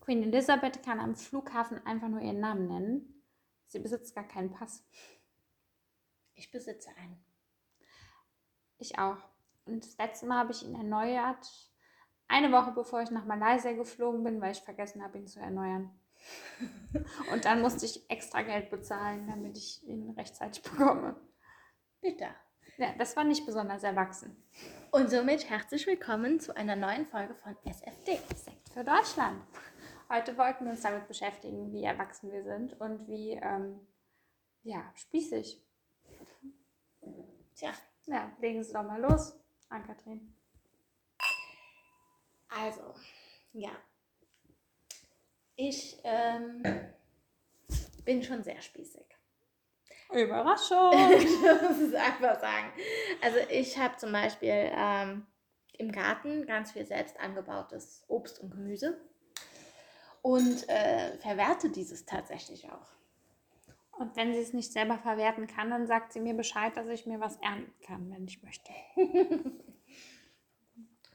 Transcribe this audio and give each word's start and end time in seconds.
Queen 0.00 0.22
Elizabeth 0.22 0.82
kann 0.82 1.00
am 1.00 1.14
Flughafen 1.14 1.84
einfach 1.86 2.08
nur 2.08 2.20
ihren 2.20 2.40
Namen 2.40 2.66
nennen. 2.66 3.22
Sie 3.66 3.78
besitzt 3.78 4.14
gar 4.14 4.26
keinen 4.26 4.50
Pass. 4.50 4.84
Ich 6.34 6.50
besitze 6.50 6.90
einen. 6.96 7.22
Ich 8.78 8.98
auch. 8.98 9.18
Und 9.66 9.84
das 9.84 9.96
letzte 9.98 10.26
Mal 10.26 10.38
habe 10.38 10.52
ich 10.52 10.64
ihn 10.64 10.74
erneuert, 10.74 11.46
eine 12.28 12.52
Woche 12.52 12.72
bevor 12.72 13.02
ich 13.02 13.10
nach 13.10 13.24
Malaysia 13.24 13.72
geflogen 13.72 14.24
bin, 14.24 14.40
weil 14.40 14.52
ich 14.52 14.60
vergessen 14.60 15.02
habe, 15.02 15.18
ihn 15.18 15.26
zu 15.26 15.40
erneuern. 15.40 15.90
Und 17.32 17.44
dann 17.44 17.60
musste 17.60 17.86
ich 17.86 18.08
extra 18.08 18.42
Geld 18.42 18.70
bezahlen, 18.70 19.26
damit 19.28 19.56
ich 19.56 19.82
ihn 19.86 20.10
rechtzeitig 20.10 20.62
bekomme. 20.70 21.16
Bitte. 22.00 22.28
Ja, 22.78 22.94
das 22.96 23.16
war 23.16 23.24
nicht 23.24 23.44
besonders 23.44 23.82
erwachsen. 23.82 24.36
Und 24.90 25.10
somit 25.10 25.50
herzlich 25.50 25.86
willkommen 25.86 26.40
zu 26.40 26.56
einer 26.56 26.76
neuen 26.76 27.06
Folge 27.06 27.34
von 27.34 27.56
SFD. 27.64 28.18
Sekt 28.34 28.68
für 28.72 28.84
Deutschland. 28.84 29.42
Heute 30.12 30.36
wollten 30.36 30.64
wir 30.64 30.72
uns 30.72 30.82
damit 30.82 31.06
beschäftigen, 31.06 31.72
wie 31.72 31.84
erwachsen 31.84 32.32
wir 32.32 32.42
sind 32.42 32.72
und 32.80 33.06
wie 33.06 33.30
ähm, 33.30 33.86
ja, 34.64 34.92
spießig. 34.96 35.62
Tja, 37.54 37.70
Ja, 38.06 38.32
legen 38.40 38.60
Sie 38.64 38.72
doch 38.72 38.82
mal 38.82 39.00
los, 39.00 39.38
Ann-Kathrin. 39.68 40.34
also, 42.48 42.92
ja. 43.52 43.70
Ich 45.54 46.00
ähm, 46.02 46.64
bin 48.04 48.20
schon 48.24 48.42
sehr 48.42 48.60
spießig. 48.60 49.06
Überraschung! 50.12 50.90
ich 51.18 51.38
muss 51.40 51.78
es 51.78 51.94
einfach 51.94 52.40
sagen. 52.40 52.72
Also 53.22 53.38
ich 53.48 53.78
habe 53.78 53.96
zum 53.96 54.10
Beispiel 54.10 54.72
ähm, 54.74 55.28
im 55.74 55.92
Garten 55.92 56.46
ganz 56.46 56.72
viel 56.72 56.84
selbst 56.84 57.16
angebautes 57.20 58.04
Obst 58.08 58.40
und 58.40 58.50
Gemüse 58.50 59.00
und 60.22 60.68
äh, 60.68 61.16
verwerte 61.18 61.70
dieses 61.70 62.04
tatsächlich 62.04 62.70
auch. 62.70 62.88
Und 63.98 64.16
wenn 64.16 64.32
sie 64.32 64.40
es 64.40 64.52
nicht 64.54 64.72
selber 64.72 64.98
verwerten 64.98 65.46
kann, 65.46 65.70
dann 65.70 65.86
sagt 65.86 66.12
sie 66.12 66.20
mir 66.20 66.34
Bescheid, 66.34 66.74
dass 66.76 66.88
ich 66.88 67.06
mir 67.06 67.20
was 67.20 67.36
ernten 67.36 67.72
kann, 67.84 68.10
wenn 68.10 68.26
ich 68.26 68.42
möchte. 68.42 68.72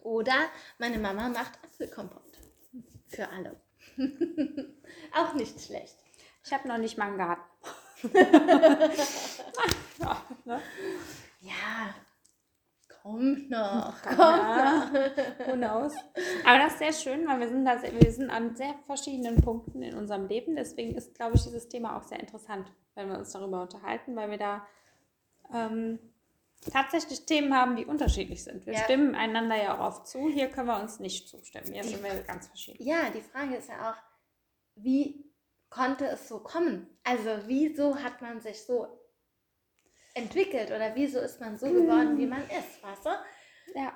Oder 0.04 0.36
meine 0.78 1.00
Mama 1.00 1.30
macht 1.30 1.58
Apfelkompott. 1.64 2.22
Für 3.08 3.28
alle. 3.30 3.60
auch 5.16 5.34
nicht 5.34 5.60
schlecht. 5.60 5.98
Ich 6.44 6.54
habe 6.54 6.68
noch 6.68 6.78
nicht 6.78 6.96
mal 6.98 7.08
einen 7.08 7.18
Garten. 7.18 7.42
ja, 10.00 10.24
ne? 10.46 10.62
Ja, 11.42 11.96
kommt 13.06 13.50
noch. 13.52 14.02
Kommt 14.02 14.18
Ja. 14.20 14.90
noch. 14.92 15.48
Who 15.48 15.54
knows? 15.54 15.94
Aber 16.44 16.58
das 16.58 16.74
ist 16.74 16.80
sehr 16.80 16.94
schön, 16.94 17.28
weil 17.28 17.40
wir 17.40 17.48
sind, 17.50 17.64
da, 17.66 17.80
wir 17.82 18.12
sind 18.12 18.30
an 18.32 18.56
sehr 18.56 18.74
verschiedenen 18.88 19.42
Punkten 19.42 19.84
in 19.84 19.96
unserem 19.96 20.28
Leben. 20.28 20.56
Deswegen 20.56 20.96
ist, 20.96 21.14
glaube 21.16 21.36
ich, 21.36 21.44
dieses 21.44 21.70
Thema 21.70 21.98
auch 21.98 22.04
sehr 22.04 22.20
interessant, 22.20 22.72
wenn 22.96 23.10
wir 23.10 23.18
uns 23.20 23.32
darüber 23.32 23.62
unterhalten, 23.62 24.16
weil 24.16 24.32
wir 24.32 24.38
da 24.40 24.66
ähm, 25.54 26.00
tatsächlich 26.72 27.26
Themen 27.28 27.54
haben, 27.54 27.76
die 27.76 27.86
unterschiedlich 27.86 28.44
sind. 28.44 28.66
Wir 28.66 28.74
Ja. 28.74 28.80
stimmen 28.80 29.14
einander 29.14 29.56
ja 29.56 29.76
auch 29.78 29.86
oft 29.88 30.08
zu. 30.08 30.28
Hier 30.28 30.48
können 30.50 30.68
wir 30.68 30.80
uns 30.82 31.00
nicht 31.00 31.30
zustimmen. 31.30 31.72
Hier 31.72 31.84
sind 31.84 32.04
wir 32.04 32.24
ganz 32.24 32.48
verschieden. 32.48 32.84
Ja, 32.84 33.10
die 33.14 33.22
Frage 33.22 33.56
ist 33.56 33.70
ja 33.70 33.92
auch, 33.92 33.98
wie 34.76 35.32
konnte 35.70 36.08
es 36.08 36.28
so 36.28 36.40
kommen? 36.40 36.88
Also 37.04 37.30
wieso 37.46 37.98
hat 37.98 38.22
man 38.24 38.42
sich 38.42 38.66
so 38.66 38.88
entwickelt 40.16 40.72
oder 40.72 40.96
wieso 40.96 41.20
ist 41.20 41.40
man 41.40 41.58
so 41.58 41.68
geworden, 41.68 42.18
wie 42.18 42.26
man 42.26 42.44
ist, 42.50 42.82
weißt 42.82 43.06
du? 43.06 43.10
Ja, 43.76 43.94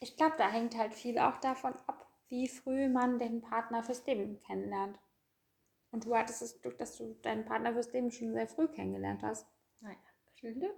ich 0.00 0.16
glaube, 0.16 0.34
da 0.36 0.50
hängt 0.50 0.76
halt 0.76 0.94
viel 0.94 1.18
auch 1.18 1.36
davon 1.36 1.74
ab, 1.86 2.08
wie 2.28 2.48
früh 2.48 2.88
man 2.88 3.18
den 3.18 3.40
Partner 3.42 3.82
fürs 3.82 4.04
Leben 4.06 4.40
kennenlernt. 4.40 4.98
Und 5.92 6.06
du 6.06 6.16
hattest 6.16 6.42
das 6.42 6.60
Glück, 6.60 6.78
dass 6.78 6.96
du 6.96 7.14
deinen 7.22 7.44
Partner 7.44 7.74
fürs 7.74 7.92
Leben 7.92 8.10
schon 8.10 8.32
sehr 8.32 8.48
früh 8.48 8.66
kennengelernt 8.66 9.22
hast. 9.22 9.46
Naja, 9.80 9.96
Glück. 10.40 10.74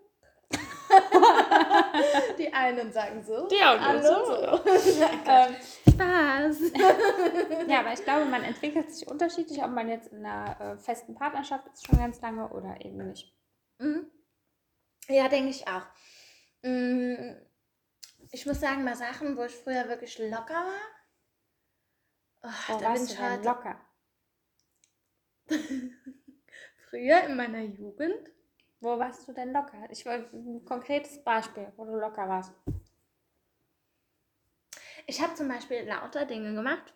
die 2.38 2.52
einen 2.52 2.92
sagen 2.92 3.22
so, 3.22 3.46
Die 3.46 3.62
anderen 3.62 3.96
andere 3.96 4.26
so. 4.26 4.56
so. 4.76 5.04
Ähm, 5.26 5.56
Spaß. 5.88 6.60
ja, 7.68 7.80
aber 7.80 7.92
ich 7.92 8.04
glaube, 8.04 8.26
man 8.26 8.42
entwickelt 8.42 8.92
sich 8.92 9.06
unterschiedlich, 9.08 9.62
ob 9.62 9.70
man 9.70 9.88
jetzt 9.88 10.12
in 10.12 10.26
einer 10.26 10.60
äh, 10.60 10.76
festen 10.78 11.14
Partnerschaft 11.14 11.66
ist 11.72 11.86
schon 11.86 11.98
ganz 11.98 12.20
lange 12.20 12.48
oder 12.48 12.84
eben 12.84 13.08
nicht. 13.08 13.32
Mhm. 13.78 14.10
Ja, 15.08 15.28
denke 15.28 15.50
ich 15.50 15.66
auch. 15.66 15.86
Mm, 16.62 17.34
Ich 18.32 18.46
muss 18.46 18.60
sagen, 18.60 18.84
bei 18.84 18.94
Sachen, 18.94 19.36
wo 19.36 19.44
ich 19.44 19.54
früher 19.54 19.88
wirklich 19.88 20.18
locker 20.18 20.54
war, 20.54 20.80
oh, 22.42 22.78
da 22.80 22.92
bin 22.92 23.04
ich 23.04 23.20
heute 23.20 23.44
locker? 23.44 23.80
früher 26.90 27.24
in 27.24 27.36
meiner 27.36 27.62
Jugend. 27.62 28.30
Wo 28.80 28.98
warst 28.98 29.26
du 29.28 29.32
denn 29.32 29.52
locker? 29.52 29.88
Ich 29.90 30.04
wollte 30.04 30.36
ein 30.36 30.64
konkretes 30.64 31.22
Beispiel, 31.24 31.72
wo 31.76 31.84
du 31.84 31.96
locker 31.96 32.28
warst. 32.28 32.52
Ich 35.06 35.20
habe 35.22 35.34
zum 35.34 35.48
Beispiel 35.48 35.84
lauter 35.84 36.24
Dinge 36.26 36.54
gemacht, 36.54 36.94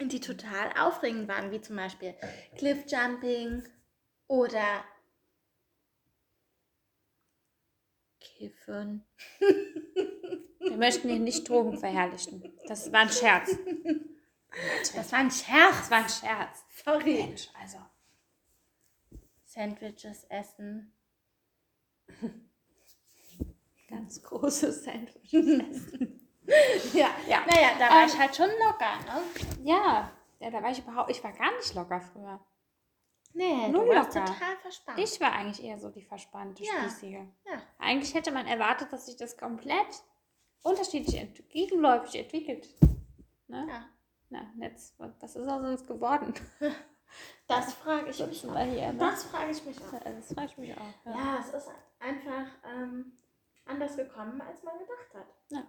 die 0.00 0.20
total 0.20 0.72
aufregend 0.78 1.28
waren, 1.28 1.50
wie 1.50 1.60
zum 1.60 1.76
Beispiel 1.76 2.14
Cliffjumping 2.56 3.68
oder 4.28 4.84
Kiffen. 8.36 9.04
Wir 10.60 10.76
möchten 10.76 11.08
hier 11.08 11.18
nicht 11.18 11.48
Drogen 11.48 11.78
verherrlichen. 11.78 12.52
Das 12.68 12.92
war 12.92 13.00
ein 13.00 13.08
Scherz. 13.10 13.56
Das 14.94 15.10
war 15.12 15.18
ein 15.20 15.30
Scherz. 15.30 15.76
Das 15.78 15.90
war 15.90 15.98
ein 15.98 16.08
Scherz. 16.08 16.64
Sorry. 16.84 17.24
Mensch, 17.24 17.48
also. 17.60 17.78
Sandwiches 19.44 20.24
essen. 20.24 20.92
Ganz 23.88 24.22
großes 24.22 24.84
Sandwich 24.84 25.32
essen. 25.34 26.28
Ja, 26.92 27.10
Ja. 27.28 27.44
naja, 27.46 27.70
da 27.78 27.88
war 27.88 28.02
Ähm, 28.02 28.08
ich 28.08 28.18
halt 28.18 28.36
schon 28.36 28.50
locker, 28.50 28.98
ne? 29.06 29.22
Ja, 29.64 30.12
ja, 30.40 30.50
da 30.50 30.62
war 30.62 30.70
ich 30.70 30.78
überhaupt, 30.78 31.10
ich 31.10 31.22
war 31.24 31.32
gar 31.32 31.54
nicht 31.56 31.74
locker 31.74 32.00
früher. 32.00 32.44
Nee, 33.36 33.68
Null 33.68 33.86
du 33.86 33.94
warst 33.94 34.14
locker. 34.14 34.26
total 34.32 34.56
verspannt. 34.56 34.98
Ich 34.98 35.20
war 35.20 35.32
eigentlich 35.32 35.62
eher 35.64 35.78
so 35.78 35.90
die 35.90 36.02
verspannte, 36.02 36.62
Ja. 36.64 36.72
spießige. 36.80 37.26
Ja. 37.44 37.62
Eigentlich 37.78 38.14
hätte 38.14 38.32
man 38.32 38.46
erwartet, 38.46 38.92
dass 38.92 39.06
sich 39.06 39.16
das 39.16 39.36
komplett 39.36 40.02
unterschiedlich, 40.62 41.16
ent 41.20 41.48
gegenläufig 41.50 42.14
entwickelt. 42.18 42.68
Ne? 43.48 43.66
Ja. 43.68 43.84
Na, 44.30 44.52
jetzt, 44.58 44.98
was 44.98 45.36
ist 45.36 45.48
aus 45.48 45.62
uns 45.62 45.86
geworden? 45.86 46.34
Das 47.46 47.72
frage 47.74 48.10
ich 48.10 48.18
mich 48.18 48.44
auch. 48.44 48.58
hier, 48.58 48.92
ne? 48.92 48.98
Das 48.98 49.22
frage 49.24 49.52
ich 49.52 49.64
mich 49.64 49.78
auch. 49.80 49.92
Das 50.02 50.34
frage 50.34 50.46
ich 50.48 50.58
mich 50.58 50.76
auch. 50.76 50.80
Ja. 51.04 51.12
Ja, 51.12 51.38
es 51.38 51.54
ist 51.54 51.70
einfach 52.00 52.48
ähm, 52.64 53.12
anders 53.64 53.96
gekommen, 53.96 54.40
als 54.40 54.62
man 54.64 54.74
gedacht 54.76 55.14
hat. 55.14 55.64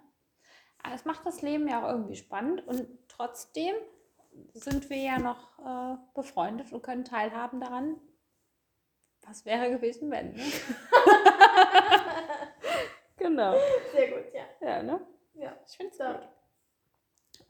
Aber 0.81 0.95
es 0.95 1.05
macht 1.05 1.23
das 1.27 1.43
Leben 1.43 1.67
ja 1.67 1.85
auch 1.85 1.89
irgendwie 1.91 2.15
spannend 2.15 2.65
und 2.67 2.87
trotzdem 3.07 3.75
sind 4.53 4.89
wir 4.89 4.97
ja 4.97 5.19
noch 5.19 5.59
äh, 5.59 5.97
befreundet 6.13 6.71
und 6.73 6.81
können 6.83 7.05
teilhaben 7.05 7.59
daran. 7.59 7.99
Was 9.25 9.45
wäre 9.45 9.69
gewesen, 9.69 10.09
wenn? 10.11 10.33
Ne? 10.33 10.43
genau. 13.17 13.55
Sehr 13.91 14.11
gut, 14.11 14.33
ja. 14.33 14.45
Ja, 14.61 14.83
ne? 14.83 15.05
Ja, 15.33 15.57
Ich 15.67 15.75
finde 15.77 15.91
es 15.91 15.97
so. 15.97 16.05
gut. 16.05 16.27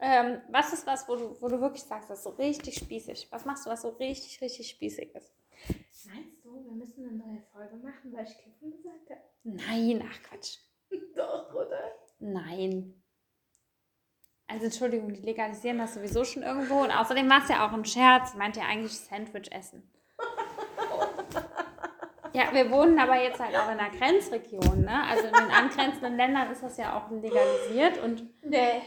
Ähm, 0.00 0.40
was 0.50 0.72
ist 0.72 0.86
was, 0.86 1.08
wo 1.08 1.16
du, 1.16 1.40
wo 1.40 1.48
du 1.48 1.60
wirklich 1.60 1.82
sagst, 1.82 2.08
das 2.10 2.18
ist 2.18 2.24
so 2.24 2.30
richtig 2.30 2.76
spießig? 2.76 3.28
Was 3.30 3.44
machst 3.44 3.66
du, 3.66 3.70
was 3.70 3.82
so 3.82 3.88
richtig, 3.90 4.40
richtig 4.40 4.68
spießig 4.70 5.14
ist? 5.14 5.32
Meinst 6.06 6.44
du, 6.44 6.64
wir 6.64 6.72
müssen 6.72 7.06
eine 7.06 7.16
neue 7.16 7.42
Folge 7.52 7.76
machen, 7.76 8.12
weil 8.12 8.24
ich 8.24 8.38
Kiffen 8.38 8.70
gesagt 8.70 9.10
habe? 9.10 9.20
Nein, 9.42 10.04
ach 10.08 10.22
Quatsch. 10.22 10.58
Doch, 11.16 11.52
oder? 11.54 11.92
Nein. 12.20 13.02
Also 14.50 14.64
Entschuldigung, 14.64 15.12
die 15.12 15.20
legalisieren 15.20 15.78
das 15.78 15.94
sowieso 15.94 16.24
schon 16.24 16.42
irgendwo. 16.42 16.82
Und 16.82 16.90
außerdem 16.90 17.28
war 17.28 17.42
es 17.42 17.48
ja 17.48 17.66
auch 17.68 17.72
ein 17.72 17.84
Scherz. 17.84 18.34
Meint 18.34 18.56
ja 18.56 18.64
eigentlich 18.64 18.98
Sandwich 18.98 19.52
essen. 19.52 19.88
Ja, 22.34 22.52
wir 22.52 22.70
wohnen 22.70 22.98
aber 23.00 23.20
jetzt 23.20 23.40
halt 23.40 23.56
auch 23.56 23.70
in 23.72 23.80
einer 23.80 23.90
Grenzregion. 23.90 24.82
Ne? 24.82 25.02
Also 25.08 25.26
in 25.26 25.32
den 25.32 25.50
angrenzenden 25.50 26.16
Ländern 26.16 26.52
ist 26.52 26.62
das 26.62 26.76
ja 26.76 26.96
auch 26.96 27.10
legalisiert. 27.10 27.98
Und 28.04 28.22
Nee. 28.44 28.82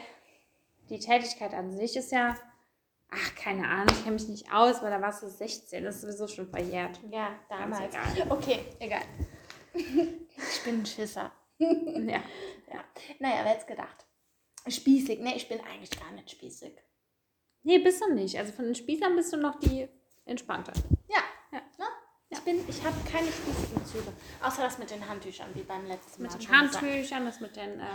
die 0.90 1.00
Tätigkeit 1.00 1.54
an 1.54 1.72
sich 1.72 1.98
ist 1.98 2.12
ja, 2.12 2.36
ach, 3.10 3.36
keine 3.36 3.68
Ahnung, 3.68 3.88
ich 3.92 4.04
kenne 4.04 4.14
mich 4.14 4.28
nicht 4.30 4.54
aus, 4.54 4.82
weil 4.82 4.92
da 4.92 5.02
warst 5.02 5.24
du 5.24 5.28
16. 5.28 5.84
Das 5.84 5.96
ist 5.96 6.02
sowieso 6.02 6.28
schon 6.28 6.48
verjährt. 6.50 7.00
Ja, 7.10 7.30
damals. 7.50 7.92
Ganz 7.94 8.16
egal. 8.16 8.32
Okay, 8.32 8.60
egal. 8.80 9.02
ich 9.74 10.64
bin 10.64 10.82
ein 10.82 10.86
Schisser. 10.86 11.32
Ja. 11.58 12.22
Ja. 12.72 12.84
Naja, 13.20 13.40
wer 13.44 13.52
hätte 13.54 13.66
gedacht? 13.66 14.06
Spießig. 14.68 15.20
Nee, 15.20 15.36
ich 15.36 15.48
bin 15.50 15.60
eigentlich 15.62 15.92
gar 16.00 16.12
nicht 16.12 16.32
spießig. 16.32 16.74
Nee, 17.64 17.80
bist 17.80 18.02
du 18.02 18.14
nicht. 18.14 18.38
Also 18.38 18.52
von 18.54 18.66
den 18.66 18.76
Spießern 18.76 19.16
bist 19.16 19.34
du 19.34 19.38
noch 19.38 19.60
die 19.60 19.88
entspannte. 20.26 20.72
Ja. 21.08 21.20
Ja. 21.52 21.60
Ne? 21.78 21.86
Ich 22.34 22.40
bin, 22.40 22.64
ich 22.70 22.82
habe 22.86 22.96
keine 23.12 23.28
spießigen 23.28 23.86
Züge. 23.86 24.14
Außer 24.42 24.62
das 24.62 24.78
mit 24.78 24.90
den 24.90 25.06
Handtüchern, 25.08 25.50
wie 25.54 25.64
beim 25.64 25.86
letzten 25.86 26.24
Mal. 26.24 26.32
Mit 26.32 26.42
den 26.42 26.50
gesagt. 26.50 26.82
Handtüchern, 26.82 27.26
das 27.26 27.40
mit 27.42 27.56
den, 27.58 27.80
äh, 27.82 27.86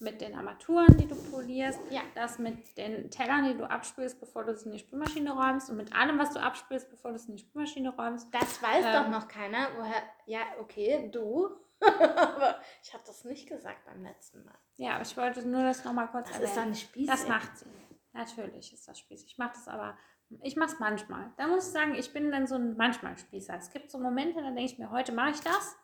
mit 0.00 0.20
den 0.20 0.34
Armaturen, 0.34 0.96
die 0.98 1.06
du 1.06 1.14
polierst, 1.30 1.78
Ja. 1.90 2.00
das 2.16 2.40
mit 2.40 2.76
den 2.76 3.10
Tellern, 3.12 3.44
die 3.44 3.54
du 3.56 3.64
abspülst, 3.70 4.18
bevor 4.18 4.42
du 4.44 4.56
sie 4.56 4.66
in 4.66 4.72
die 4.72 4.80
Spülmaschine 4.80 5.32
räumst 5.32 5.70
und 5.70 5.76
mit 5.76 5.94
allem, 5.94 6.18
was 6.18 6.32
du 6.32 6.40
abspülst, 6.42 6.90
bevor 6.90 7.12
du 7.12 7.16
es 7.16 7.26
in 7.26 7.36
die 7.36 7.42
Spülmaschine 7.44 7.94
räumst. 7.94 8.26
Das 8.34 8.60
weiß 8.60 8.84
Ähm. 8.86 8.92
doch 9.04 9.08
noch 9.08 9.28
keiner. 9.28 9.68
Woher? 9.76 10.02
Ja, 10.26 10.40
okay, 10.58 11.08
du. 11.12 11.50
Aber 11.80 12.60
ich 12.82 12.92
habe 12.92 13.04
das 13.06 13.24
nicht 13.24 13.48
gesagt 13.48 13.84
beim 13.84 14.02
letzten 14.02 14.44
Mal. 14.44 14.58
Ja, 14.76 14.94
aber 14.94 15.02
ich 15.02 15.16
wollte 15.16 15.46
nur 15.46 15.62
das 15.62 15.84
nochmal 15.84 16.08
kurz 16.08 16.28
Das 16.28 16.40
ist 16.40 16.50
erwähnen. 16.50 16.70
nicht 16.70 16.82
spießig. 16.88 17.06
Das 17.10 17.28
macht 17.28 17.56
sie. 17.56 17.66
Natürlich 18.12 18.72
ist 18.72 18.86
das 18.88 18.98
spießig. 18.98 19.32
Ich 19.32 19.38
mache 19.38 19.52
das 19.54 19.68
aber, 19.68 19.96
ich 20.42 20.56
mache 20.56 20.72
es 20.72 20.78
manchmal. 20.78 21.32
Da 21.36 21.46
muss 21.46 21.66
ich 21.66 21.72
sagen, 21.72 21.94
ich 21.94 22.12
bin 22.12 22.30
dann 22.30 22.46
so 22.46 22.54
ein 22.56 22.76
manchmal 22.76 23.16
Spießer. 23.16 23.54
Es 23.56 23.70
gibt 23.70 23.90
so 23.90 23.98
Momente, 23.98 24.40
da 24.40 24.46
denke 24.50 24.64
ich 24.64 24.78
mir, 24.78 24.90
heute 24.90 25.12
mache 25.12 25.30
ich 25.30 25.40
das. 25.40 25.76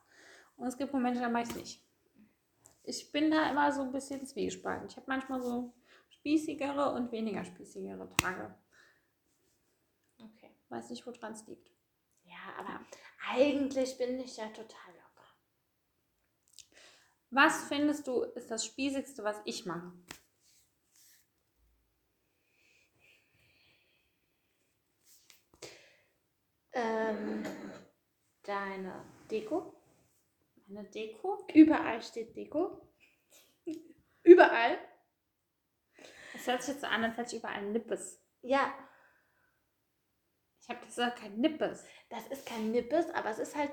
Und 0.56 0.66
es 0.66 0.76
gibt 0.76 0.92
Momente, 0.92 1.20
da 1.20 1.28
mache 1.28 1.44
ich 1.44 1.48
es 1.50 1.56
nicht. 1.56 1.86
Ich 2.84 3.12
bin 3.12 3.30
da 3.30 3.50
immer 3.50 3.70
so 3.72 3.82
ein 3.82 3.92
bisschen 3.92 4.26
zwiegespalten. 4.26 4.88
Ich 4.88 4.96
habe 4.96 5.06
manchmal 5.08 5.40
so 5.40 5.72
spießigere 6.08 6.92
und 6.92 7.12
weniger 7.12 7.44
spießigere 7.44 8.08
Tage. 8.16 8.54
Okay. 10.18 10.50
Weiß 10.68 10.90
nicht, 10.90 11.06
woran 11.06 11.32
es 11.32 11.46
liegt. 11.46 11.70
Ja, 12.24 12.38
aber 12.58 12.80
eigentlich 13.30 13.98
bin 13.98 14.18
ich 14.20 14.36
ja 14.36 14.46
total. 14.48 14.94
Was 17.34 17.64
findest 17.64 18.06
du 18.06 18.22
ist 18.22 18.50
das 18.50 18.66
Spießigste, 18.66 19.24
was 19.24 19.40
ich 19.46 19.64
mache? 19.64 19.90
Ähm, 26.72 27.42
deine 28.42 29.04
Deko. 29.30 29.74
Eine 30.68 30.84
Deko? 30.84 31.46
Überall 31.52 32.02
steht 32.02 32.36
Deko. 32.36 32.88
Überall. 34.22 34.78
Das 36.32 36.46
hört 36.46 36.62
sich 36.62 36.74
jetzt 36.74 36.80
so 36.82 36.86
an, 36.86 37.04
als 37.04 37.16
hätte 37.16 37.34
ich 37.36 37.42
überall 37.42 37.62
Nippes. 37.70 38.22
Ja, 38.42 38.72
Ich 40.60 40.68
habe 40.68 40.84
gesagt, 40.84 41.18
kein 41.18 41.36
Nippes. 41.40 41.84
das 42.08 42.26
ist 42.28 42.46
kein 42.46 42.70
Nippes, 42.70 43.10
aber 43.10 43.30
es 43.30 43.38
ist 43.38 43.56
halt 43.56 43.70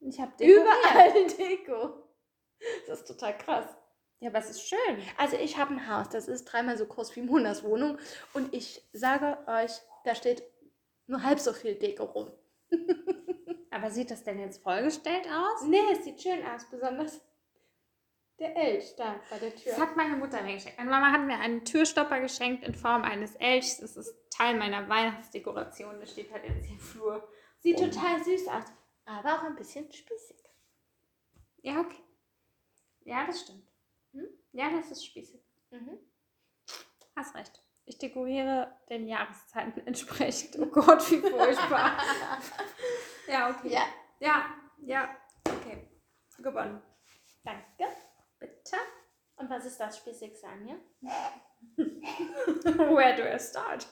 Ich 0.00 0.18
habe 0.20 0.32
überall 0.44 1.26
Deko. 1.36 2.07
Das 2.86 3.00
ist 3.00 3.08
total 3.08 3.36
krass. 3.36 3.66
Ja, 4.20 4.30
aber 4.30 4.38
es 4.38 4.50
ist 4.50 4.68
schön. 4.68 4.98
Also 5.16 5.36
ich 5.36 5.58
habe 5.58 5.74
ein 5.74 5.88
Haus, 5.88 6.08
das 6.08 6.26
ist 6.26 6.44
dreimal 6.46 6.76
so 6.76 6.86
groß 6.86 7.14
wie 7.14 7.22
Monas 7.22 7.62
Wohnung 7.62 7.98
und 8.34 8.52
ich 8.52 8.82
sage 8.92 9.38
euch, 9.46 9.70
da 10.04 10.14
steht 10.14 10.42
nur 11.06 11.22
halb 11.22 11.38
so 11.38 11.52
viel 11.52 11.74
Deko 11.74 12.04
rum. 12.04 12.32
Aber 13.70 13.90
sieht 13.90 14.10
das 14.10 14.24
denn 14.24 14.40
jetzt 14.40 14.62
vollgestellt 14.62 15.26
aus? 15.26 15.62
Nee, 15.66 15.78
es 15.92 16.04
sieht 16.04 16.20
schön 16.20 16.44
aus, 16.46 16.68
besonders 16.70 17.20
der 18.38 18.56
Elch 18.56 18.94
da 18.96 19.20
bei 19.30 19.38
der 19.38 19.54
Tür. 19.54 19.72
Das 19.72 19.80
hat 19.80 19.96
meine 19.96 20.16
Mutter 20.16 20.42
mir 20.42 20.54
geschenkt. 20.54 20.78
Meine 20.78 20.90
Mama 20.90 21.12
hat 21.12 21.26
mir 21.26 21.38
einen 21.38 21.64
Türstopper 21.64 22.20
geschenkt 22.20 22.64
in 22.64 22.74
Form 22.74 23.02
eines 23.02 23.34
Elchs. 23.36 23.78
Das 23.78 23.96
ist 23.96 24.14
Teil 24.30 24.56
meiner 24.56 24.88
Weihnachtsdekoration. 24.88 25.98
Das 26.00 26.12
steht 26.12 26.32
halt 26.32 26.44
jetzt 26.44 26.64
hier 26.64 26.74
im 26.74 26.80
Flur. 26.80 27.28
Sieht 27.60 27.78
total 27.78 28.22
süß 28.22 28.46
aus, 28.48 28.64
aber 29.04 29.34
auch 29.34 29.42
ein 29.42 29.56
bisschen 29.56 29.90
spießig. 29.90 30.36
Ja, 31.62 31.80
okay. 31.80 32.02
Ja, 33.08 33.24
das 33.26 33.40
stimmt. 33.40 33.66
Hm? 34.12 34.28
Ja, 34.52 34.70
das 34.70 34.90
ist 34.90 35.06
spießig. 35.06 35.40
Mhm. 35.70 35.98
Hast 37.16 37.34
recht. 37.34 37.62
Ich 37.86 37.96
dekoriere 37.96 38.76
den 38.90 39.08
Jahreszeiten 39.08 39.80
entsprechend. 39.86 40.58
Oh 40.58 40.66
Gott, 40.66 41.10
wie 41.10 41.16
furchtbar. 41.20 41.96
ja, 43.26 43.48
okay. 43.48 43.70
Ja, 43.70 43.86
ja, 44.20 44.44
ja. 44.82 45.16
Okay. 45.42 45.88
Gewonnen. 46.36 46.82
danke. 47.44 47.96
Bitte. 48.38 48.76
Und 49.36 49.48
was 49.48 49.64
ist 49.64 49.80
das 49.80 49.96
Spießigste 49.96 50.46
an 50.46 50.62
mir? 50.62 50.78
Where 51.76 53.16
do 53.16 53.22
I 53.22 53.38
start? 53.40 53.88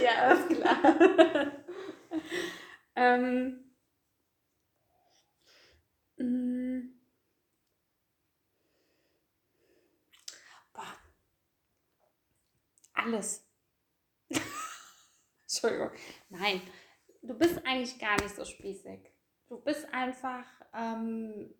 ja, 0.00 0.12
alles 0.22 0.46
klar. 0.48 1.52
ähm, 2.94 3.72
Alles. 13.04 13.44
Entschuldigung. 15.42 15.90
Nein, 16.30 16.62
du 17.22 17.34
bist 17.34 17.64
eigentlich 17.66 17.98
gar 17.98 18.20
nicht 18.20 18.34
so 18.34 18.44
spießig. 18.44 19.00
Du 19.48 19.60
bist 19.60 19.86
einfach 19.92 20.44
ähm, 20.74 21.54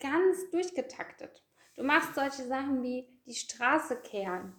ganz 0.00 0.50
durchgetaktet. 0.50 1.44
Du 1.74 1.82
machst 1.82 2.14
solche 2.14 2.46
Sachen 2.46 2.82
wie 2.82 3.08
die 3.26 3.34
Straße 3.34 3.96
kehren. 4.00 4.54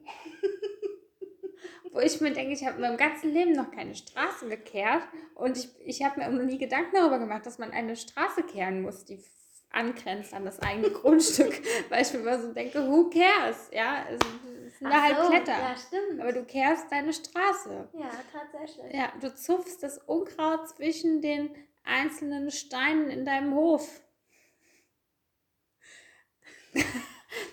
Wo 1.92 1.98
ich 1.98 2.20
mir 2.20 2.32
denke, 2.32 2.52
ich 2.52 2.64
habe 2.64 2.76
in 2.76 2.82
meinem 2.82 2.96
ganzen 2.96 3.32
Leben 3.32 3.52
noch 3.52 3.72
keine 3.72 3.96
Straße 3.96 4.48
gekehrt 4.48 5.02
und 5.34 5.58
ich, 5.58 5.68
ich 5.80 6.04
habe 6.04 6.20
mir 6.20 6.30
noch 6.30 6.44
nie 6.44 6.58
Gedanken 6.58 6.94
darüber 6.94 7.18
gemacht, 7.18 7.44
dass 7.44 7.58
man 7.58 7.72
eine 7.72 7.96
Straße 7.96 8.44
kehren 8.44 8.82
muss, 8.82 9.04
die 9.04 9.20
angrenzt 9.70 10.32
an 10.34 10.44
das 10.44 10.60
eigene 10.60 10.90
Grundstück, 10.92 11.60
weil 11.88 12.02
ich 12.02 12.12
mir 12.12 12.20
immer 12.20 12.40
so 12.40 12.52
denke, 12.52 12.86
who 12.86 13.10
cares? 13.10 13.70
Ja, 13.72 14.04
es 14.08 14.20
sind 14.80 14.90
da 14.90 15.02
halt 15.02 15.16
Ach 15.18 15.24
so, 15.24 15.30
Blätter. 15.30 15.52
Ja, 15.52 15.76
stimmt. 15.76 16.20
Aber 16.20 16.32
du 16.32 16.44
kehrst 16.44 16.90
deine 16.90 17.12
Straße. 17.12 17.88
ja, 17.92 18.10
tatsächlich. 18.32 18.92
Ja, 18.94 19.12
du 19.20 19.34
zupfst 19.34 19.82
das 19.82 19.98
Unkraut 19.98 20.68
zwischen 20.68 21.20
den 21.22 21.54
einzelnen 21.84 22.50
Steinen 22.50 23.10
in 23.10 23.24
deinem 23.24 23.54
Hof. 23.54 24.00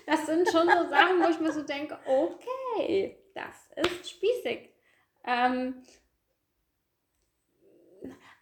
Das 0.06 0.26
sind 0.26 0.48
schon 0.50 0.66
so 0.66 0.88
Sachen, 0.88 1.22
wo 1.22 1.28
ich 1.28 1.38
mir 1.38 1.52
so 1.52 1.62
denke, 1.62 1.98
okay, 2.06 3.16
das 3.34 3.70
ist 3.76 4.10
spießig. 4.10 4.70
Ähm, 5.24 5.82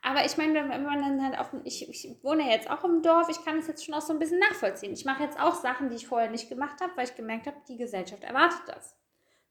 aber 0.06 0.24
ich 0.24 0.36
meine, 0.36 0.54
wenn 0.54 0.84
man 0.84 1.00
dann 1.00 1.20
halt 1.20 1.36
auf 1.36 1.50
dem, 1.50 1.62
ich, 1.64 1.88
ich 1.88 2.22
wohne 2.22 2.44
ja 2.44 2.50
jetzt 2.50 2.70
auch 2.70 2.84
im 2.84 3.02
Dorf, 3.02 3.28
ich 3.28 3.44
kann 3.44 3.58
es 3.58 3.66
jetzt 3.66 3.84
schon 3.84 3.92
auch 3.92 4.00
so 4.00 4.12
ein 4.12 4.20
bisschen 4.20 4.38
nachvollziehen. 4.38 4.92
Ich 4.92 5.04
mache 5.04 5.24
jetzt 5.24 5.36
auch 5.36 5.56
Sachen, 5.56 5.90
die 5.90 5.96
ich 5.96 6.06
vorher 6.06 6.30
nicht 6.30 6.48
gemacht 6.48 6.80
habe, 6.80 6.96
weil 6.96 7.06
ich 7.08 7.16
gemerkt 7.16 7.48
habe, 7.48 7.56
die 7.66 7.76
Gesellschaft 7.76 8.22
erwartet 8.22 8.62
das. 8.68 8.96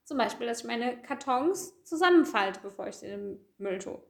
Zum 0.06 0.18
Beispiel, 0.18 0.48
dass 0.48 0.62
ich 0.62 0.66
meine 0.66 1.02
Kartons 1.02 1.84
zusammenfalte, 1.84 2.62
bevor 2.62 2.88
ich 2.88 2.96
sie 2.96 3.08
in 3.08 3.20
den 3.20 3.46
Müll 3.58 3.80
tue. 3.80 4.02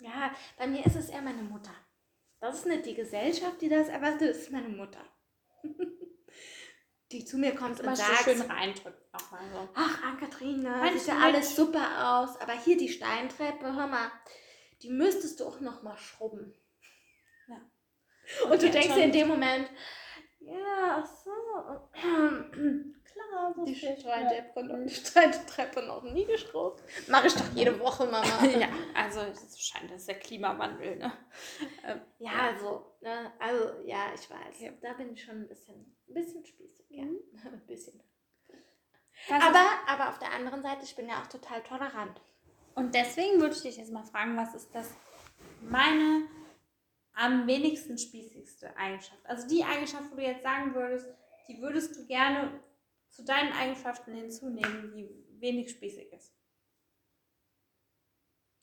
Ja, 0.00 0.32
bei 0.58 0.66
mir 0.66 0.84
ist 0.84 0.96
es 0.96 1.08
eher 1.08 1.22
meine 1.22 1.42
Mutter. 1.42 1.72
Das 2.40 2.58
ist 2.58 2.66
nicht 2.66 2.84
die 2.84 2.94
Gesellschaft, 2.94 3.62
die 3.62 3.70
das 3.70 3.88
erwartet, 3.88 4.20
das 4.20 4.36
ist 4.36 4.52
meine 4.52 4.68
Mutter. 4.68 5.00
die 7.10 7.24
zu 7.24 7.38
mir 7.38 7.54
kommt 7.54 7.80
und 7.80 7.86
Immer 7.86 7.96
so 7.96 8.02
schön 8.22 8.42
reindrückt 8.42 9.14
nochmal 9.14 9.40
so. 9.50 9.68
ach, 9.74 10.02
Ann-Kathrin, 10.02 10.68
sieht 10.92 11.06
ja 11.06 11.20
alles 11.20 11.56
super 11.56 12.18
aus, 12.20 12.38
aber 12.38 12.52
hier 12.52 12.76
die 12.76 12.90
Steintreppe, 12.90 13.64
hör 13.64 13.86
mal, 13.86 14.10
die 14.82 14.90
müsstest 14.90 15.40
du 15.40 15.46
auch 15.46 15.60
noch 15.60 15.82
mal 15.82 15.96
schrubben. 15.96 16.54
Ja. 17.46 17.56
Und 18.50 18.62
du 18.62 18.68
Okay, 18.68 18.70
denkst 18.70 18.94
dir 18.94 19.04
in 19.04 19.12
dem 19.12 19.28
Moment, 19.28 19.68
ja, 20.40 21.02
ach 21.02 21.06
so, 21.06 21.30
klar, 23.04 23.54
so 23.54 23.64
Die. 23.64 23.74
Steintreppe 23.74 24.60
und 24.60 24.86
die 24.86 24.94
Steintreppe 24.94 25.82
noch 25.82 26.02
nie 26.02 26.26
geschrubbt. 26.26 26.82
Mache 27.08 27.28
ich 27.28 27.34
doch 27.34 27.50
jede 27.54 27.78
Woche, 27.80 28.06
Mama. 28.06 28.44
ja, 28.58 28.68
also 28.94 29.20
es 29.20 29.58
scheint, 29.60 29.90
das 29.90 30.00
ist 30.02 30.08
der 30.08 30.18
Klimawandel, 30.18 30.96
ne? 30.96 31.12
Ähm, 31.84 32.00
Ja, 32.18 32.32
also, 32.50 32.96
ne, 33.00 33.32
also, 33.38 33.80
ja, 33.84 34.12
ich 34.14 34.28
weiß. 34.30 34.54
Okay. 34.56 34.78
Da 34.82 34.92
bin 34.94 35.12
ich 35.12 35.22
schon 35.24 35.42
ein 35.42 35.48
bisschen, 35.48 35.96
ein 36.08 36.14
bisschen 36.14 36.44
spießig, 36.44 36.86
ja. 36.90 37.04
Mhm. 37.04 37.20
ein 37.44 37.66
bisschen. 37.66 38.02
Aber, 39.30 39.64
aber 39.86 40.08
auf 40.10 40.18
der 40.18 40.32
anderen 40.32 40.62
Seite, 40.62 40.84
ich 40.84 40.96
bin 40.96 41.08
ja 41.08 41.22
auch 41.22 41.26
total 41.28 41.62
tolerant. 41.62 42.20
Und 42.74 42.94
deswegen 42.94 43.40
würde 43.40 43.54
ich 43.54 43.62
dich 43.62 43.76
jetzt 43.76 43.92
mal 43.92 44.04
fragen, 44.04 44.36
was 44.36 44.54
ist 44.54 44.74
das 44.74 44.92
meine 45.60 46.28
am 47.12 47.46
wenigsten 47.46 47.96
spießigste 47.96 48.76
Eigenschaft? 48.76 49.24
Also 49.24 49.46
die 49.48 49.62
Eigenschaft, 49.62 50.10
wo 50.10 50.16
du 50.16 50.22
jetzt 50.22 50.42
sagen 50.42 50.74
würdest, 50.74 51.08
die 51.48 51.60
würdest 51.60 51.96
du 51.96 52.06
gerne 52.06 52.60
zu 53.08 53.24
deinen 53.24 53.52
Eigenschaften 53.52 54.14
hinzunehmen, 54.14 54.92
die 54.92 55.08
wenig 55.40 55.70
spießig 55.70 56.12
ist. 56.12 56.34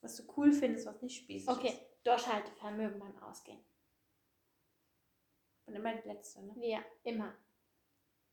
Was 0.02 0.18
du 0.18 0.24
cool 0.36 0.52
findest, 0.52 0.88
was 0.88 1.02
nicht 1.02 1.24
spießig 1.24 1.48
Okay, 1.48 1.70
ist. 1.70 1.82
Durchhaltevermögen 2.04 3.00
beim 3.00 3.18
Ausgehen. 3.24 3.64
Und 5.66 5.76
immer 5.76 5.94
die 5.94 6.08
letzte, 6.08 6.42
ne? 6.42 6.54
Ja, 6.58 6.80
immer. 7.04 7.34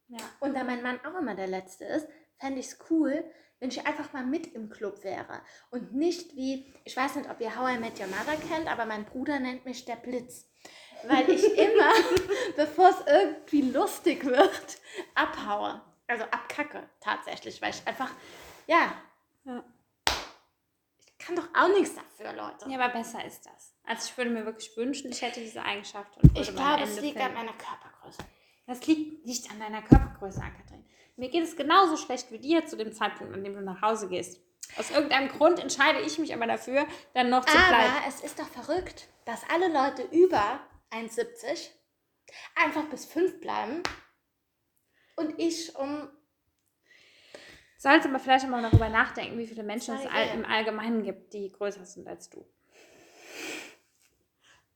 Ja. 0.08 0.18
Und 0.40 0.54
da 0.54 0.64
mein 0.64 0.82
Mann 0.82 0.98
auch 1.04 1.18
immer 1.18 1.34
der 1.34 1.46
Letzte 1.46 1.84
ist, 1.84 2.08
fände 2.36 2.60
ich 2.60 2.66
es 2.66 2.78
cool, 2.90 3.30
wenn 3.60 3.70
ich 3.70 3.86
einfach 3.86 4.12
mal 4.12 4.24
mit 4.24 4.54
im 4.54 4.68
Club 4.70 5.02
wäre. 5.04 5.40
Und 5.70 5.94
nicht 5.94 6.34
wie, 6.36 6.72
ich 6.84 6.96
weiß 6.96 7.16
nicht, 7.16 7.28
ob 7.30 7.40
ihr 7.40 7.56
How 7.58 7.74
I 7.74 7.78
Met 7.78 7.98
Your 8.00 8.06
Mother 8.06 8.36
kennt, 8.48 8.68
aber 8.70 8.86
mein 8.86 9.04
Bruder 9.04 9.38
nennt 9.40 9.64
mich 9.64 9.84
der 9.84 9.96
Blitz. 9.96 10.46
Weil 11.06 11.28
ich 11.30 11.44
immer, 11.58 11.92
bevor 12.56 12.90
es 12.90 13.06
irgendwie 13.06 13.62
lustig 13.62 14.24
wird, 14.24 14.78
abhaue. 15.14 15.80
Also 16.06 16.24
abkacke 16.24 16.88
tatsächlich, 17.00 17.60
weil 17.60 17.70
ich 17.70 17.86
einfach, 17.86 18.10
ja, 18.66 18.92
Ja. 19.44 19.62
ich 21.06 21.18
kann 21.18 21.36
doch 21.36 21.48
auch 21.54 21.68
nichts 21.68 21.94
dafür, 21.94 22.32
Leute. 22.32 22.68
Ja, 22.70 22.78
aber 22.80 22.92
besser 22.92 23.24
ist 23.24 23.44
das. 23.46 23.74
Also 23.84 24.08
ich 24.10 24.16
würde 24.16 24.30
mir 24.30 24.44
wirklich 24.44 24.76
wünschen, 24.76 25.10
ich 25.10 25.20
hätte 25.22 25.40
diese 25.40 25.62
Eigenschaft. 25.62 26.16
Und 26.22 26.36
ich 26.38 26.54
glaube, 26.54 26.82
es 26.82 27.00
liegt 27.00 27.18
finden. 27.18 27.28
an 27.28 27.34
meiner 27.46 27.52
Körpergröße. 27.58 28.22
Das 28.66 28.86
liegt 28.86 29.24
nicht 29.26 29.50
an 29.50 29.58
deiner 29.60 29.82
Körpergröße, 29.82 30.42
Ann-Kathrin. 30.42 30.67
Mir 31.18 31.30
geht 31.30 31.42
es 31.42 31.56
genauso 31.56 31.96
schlecht 31.96 32.30
wie 32.30 32.38
dir 32.38 32.64
zu 32.64 32.76
dem 32.76 32.92
Zeitpunkt, 32.92 33.34
an 33.34 33.42
dem 33.42 33.54
du 33.54 33.60
nach 33.60 33.82
Hause 33.82 34.08
gehst. 34.08 34.40
Aus 34.76 34.90
irgendeinem 34.90 35.28
Grund 35.28 35.58
entscheide 35.58 36.00
ich 36.00 36.18
mich 36.18 36.32
aber 36.32 36.46
dafür, 36.46 36.86
dann 37.12 37.28
noch 37.28 37.44
zu 37.44 37.56
bleiben. 37.56 37.74
Aber 37.74 38.06
es 38.06 38.20
ist 38.20 38.38
doch 38.38 38.48
verrückt, 38.48 39.08
dass 39.24 39.42
alle 39.50 39.66
Leute 39.66 40.02
über 40.12 40.60
1,70 40.92 41.70
einfach 42.54 42.84
bis 42.84 43.04
5 43.06 43.40
bleiben 43.40 43.82
und 45.16 45.38
ich 45.38 45.74
um. 45.74 46.08
Sollst 47.78 48.06
aber 48.06 48.20
vielleicht 48.20 48.48
mal 48.48 48.62
darüber 48.62 48.88
nachdenken, 48.88 49.38
wie 49.38 49.46
viele 49.46 49.64
Menschen 49.64 49.96
es 49.96 50.06
all, 50.06 50.28
im 50.34 50.44
Allgemeinen 50.44 51.02
gibt, 51.02 51.32
die 51.32 51.50
größer 51.50 51.84
sind 51.84 52.06
als 52.06 52.30
du. 52.30 52.48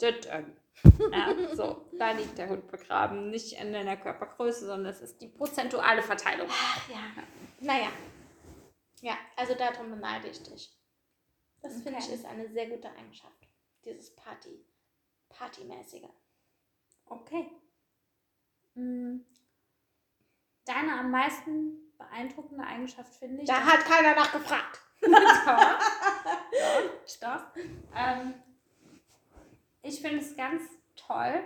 Tütön. 0.02 0.56
Ja, 1.12 1.54
so, 1.54 1.86
da 1.96 2.10
liegt 2.10 2.36
der 2.38 2.48
Hund 2.48 2.66
begraben. 2.68 3.30
Nicht 3.30 3.52
in 3.60 3.72
deiner 3.72 3.96
Körpergröße, 3.96 4.66
sondern 4.66 4.92
es 4.92 5.00
ist 5.00 5.20
die 5.20 5.28
prozentuale 5.28 6.02
Verteilung. 6.02 6.48
Ach 6.50 6.88
ja. 6.88 7.00
Naja. 7.60 7.88
Ja, 9.00 9.16
also 9.36 9.54
darum 9.54 9.90
beneide 9.90 10.28
ich 10.28 10.42
dich. 10.42 10.76
Das 11.60 11.74
finde 11.74 11.98
ich 11.98 12.06
Okay. 12.06 12.14
ist 12.14 12.24
eine 12.24 12.48
sehr 12.48 12.68
gute 12.68 12.90
Eigenschaft. 12.90 13.48
Dieses 13.84 14.14
Party. 14.16 14.64
Partymäßige. 15.28 16.08
Okay. 17.06 17.50
Mm. 18.74 19.20
Deine 20.64 20.98
am 20.98 21.10
meisten 21.10 21.92
beeindruckende 21.98 22.64
Eigenschaft 22.64 23.14
finde 23.14 23.42
ich. 23.42 23.48
Da 23.48 23.64
hat 23.64 23.84
keiner 23.84 24.14
nachgefragt. 24.14 24.80
Stopp. 25.02 25.80
Stopp. 27.06 27.52
Ähm, 27.94 28.32
ich 29.92 30.00
finde 30.00 30.18
es 30.18 30.34
ganz 30.36 30.62
toll, 30.96 31.44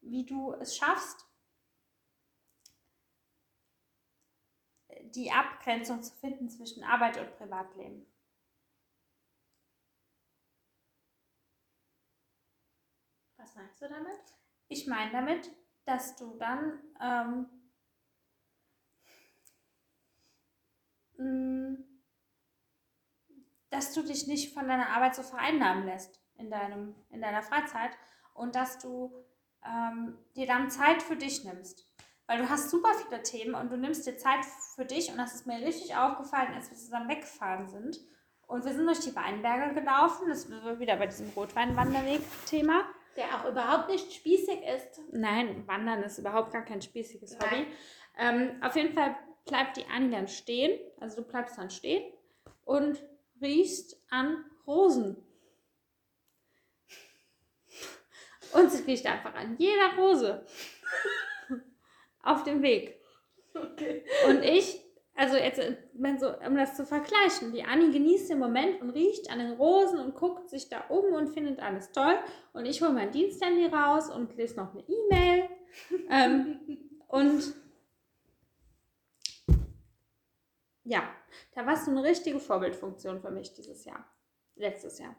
wie 0.00 0.26
du 0.26 0.52
es 0.54 0.76
schaffst, 0.76 1.24
die 5.14 5.30
Abgrenzung 5.30 6.02
zu 6.02 6.12
finden 6.16 6.50
zwischen 6.50 6.82
Arbeit 6.82 7.16
und 7.18 7.36
Privatleben. 7.36 8.04
Was 13.36 13.54
meinst 13.54 13.80
du 13.80 13.88
damit? 13.88 14.18
Ich 14.66 14.88
meine 14.88 15.12
damit, 15.12 15.50
dass 15.84 16.16
du 16.16 16.36
dann 16.38 16.82
ähm, 17.00 17.46
mh, 21.18 21.84
dass 23.70 23.94
du 23.94 24.02
dich 24.02 24.26
nicht 24.26 24.52
von 24.54 24.66
deiner 24.66 24.88
Arbeit 24.88 25.14
so 25.14 25.22
vereinnahmen 25.22 25.86
lässt 25.86 26.25
in, 26.38 26.50
deinem, 26.50 26.94
in 27.10 27.20
deiner 27.20 27.42
Freizeit 27.42 27.90
und 28.34 28.54
dass 28.54 28.78
du 28.78 29.12
ähm, 29.64 30.18
dir 30.36 30.46
dann 30.46 30.70
Zeit 30.70 31.02
für 31.02 31.16
dich 31.16 31.44
nimmst. 31.44 31.86
Weil 32.26 32.38
du 32.38 32.48
hast 32.48 32.70
super 32.70 32.92
viele 32.94 33.22
Themen 33.22 33.54
und 33.54 33.70
du 33.70 33.76
nimmst 33.76 34.06
dir 34.06 34.16
Zeit 34.16 34.44
für 34.74 34.84
dich 34.84 35.10
und 35.10 35.18
das 35.18 35.34
ist 35.34 35.46
mir 35.46 35.58
richtig 35.64 35.96
aufgefallen, 35.96 36.54
als 36.54 36.70
wir 36.70 36.76
zusammen 36.76 37.08
weggefahren 37.08 37.68
sind. 37.68 38.00
Und 38.48 38.64
wir 38.64 38.72
sind 38.72 38.86
durch 38.86 39.00
die 39.00 39.14
Weinberge 39.14 39.74
gelaufen, 39.74 40.28
das 40.28 40.50
war 40.50 40.78
wieder 40.78 40.96
bei 40.96 41.06
diesem 41.06 41.30
Rotweinwanderweg-Thema. 41.30 42.84
Der 43.16 43.26
auch 43.34 43.48
überhaupt 43.48 43.88
nicht 43.88 44.12
spießig 44.12 44.60
ist. 44.62 45.00
Nein, 45.12 45.66
Wandern 45.66 46.02
ist 46.02 46.18
überhaupt 46.18 46.52
gar 46.52 46.64
kein 46.64 46.82
spießiges 46.82 47.38
Nein. 47.38 47.50
Hobby. 47.50 47.66
Ähm, 48.18 48.62
auf 48.62 48.76
jeden 48.76 48.92
Fall 48.92 49.16
bleibt 49.46 49.76
die 49.76 49.86
Anni 49.86 50.10
dann 50.10 50.28
stehen. 50.28 50.78
Also 51.00 51.22
du 51.22 51.28
bleibst 51.28 51.58
dann 51.58 51.70
stehen 51.70 52.04
und 52.64 53.02
riechst 53.40 54.00
an 54.10 54.44
Rosen. 54.66 55.16
Und 58.52 58.70
sie 58.70 58.82
riecht 58.84 59.06
einfach 59.06 59.34
an 59.34 59.56
jeder 59.58 59.96
Rose 59.98 60.44
auf 62.22 62.42
dem 62.44 62.62
Weg. 62.62 63.00
Okay. 63.54 64.04
Und 64.28 64.42
ich, 64.42 64.80
also 65.14 65.36
jetzt, 65.36 65.60
wenn 65.94 66.18
so, 66.18 66.28
um 66.46 66.56
das 66.56 66.76
zu 66.76 66.84
vergleichen, 66.84 67.52
die 67.52 67.64
Anni 67.64 67.90
genießt 67.90 68.30
den 68.30 68.38
Moment 68.38 68.80
und 68.82 68.90
riecht 68.90 69.30
an 69.30 69.38
den 69.38 69.52
Rosen 69.52 69.98
und 70.00 70.14
guckt 70.14 70.48
sich 70.48 70.68
da 70.68 70.80
um 70.88 71.14
und 71.14 71.28
findet 71.28 71.60
alles 71.60 71.92
toll. 71.92 72.18
Und 72.52 72.66
ich 72.66 72.82
hole 72.82 72.92
mein 72.92 73.12
Diensthandy 73.12 73.66
raus 73.66 74.10
und 74.10 74.36
lese 74.36 74.56
noch 74.56 74.72
eine 74.72 74.84
E-Mail. 74.86 75.48
ähm, 76.10 76.60
und 77.08 77.54
ja, 80.84 81.02
da 81.54 81.66
warst 81.66 81.86
du 81.86 81.90
eine 81.90 82.02
richtige 82.02 82.38
Vorbildfunktion 82.38 83.20
für 83.20 83.30
mich 83.30 83.52
dieses 83.52 83.84
Jahr, 83.84 84.04
letztes 84.54 84.98
Jahr. 84.98 85.16